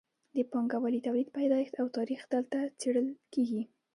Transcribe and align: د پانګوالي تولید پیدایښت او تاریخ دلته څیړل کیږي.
د 0.35 0.37
پانګوالي 0.51 0.99
تولید 1.07 1.29
پیدایښت 1.37 1.73
او 1.81 1.87
تاریخ 1.97 2.21
دلته 2.33 2.57
څیړل 2.79 3.07
کیږي. 3.33 3.61